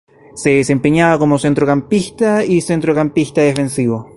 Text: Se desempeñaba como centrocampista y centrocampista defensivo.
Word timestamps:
Se 0.33 0.49
desempeñaba 0.49 1.19
como 1.19 1.37
centrocampista 1.37 2.43
y 2.43 2.61
centrocampista 2.61 3.41
defensivo. 3.41 4.07